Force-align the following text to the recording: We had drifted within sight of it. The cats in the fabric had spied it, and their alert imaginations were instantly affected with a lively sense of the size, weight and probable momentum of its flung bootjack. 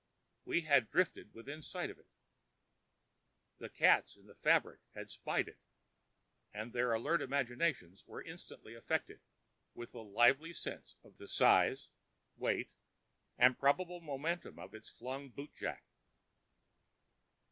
We 0.45 0.61
had 0.61 0.89
drifted 0.89 1.31
within 1.35 1.61
sight 1.61 1.91
of 1.91 1.99
it. 1.99 2.07
The 3.59 3.69
cats 3.69 4.15
in 4.17 4.25
the 4.25 4.33
fabric 4.33 4.79
had 4.95 5.11
spied 5.11 5.47
it, 5.47 5.59
and 6.51 6.73
their 6.73 6.91
alert 6.93 7.21
imaginations 7.21 8.03
were 8.07 8.23
instantly 8.23 8.73
affected 8.73 9.21
with 9.75 9.93
a 9.93 10.01
lively 10.01 10.53
sense 10.53 10.95
of 11.03 11.17
the 11.17 11.27
size, 11.27 11.89
weight 12.35 12.71
and 13.37 13.59
probable 13.59 14.01
momentum 14.01 14.57
of 14.57 14.73
its 14.73 14.89
flung 14.89 15.29
bootjack. 15.31 15.83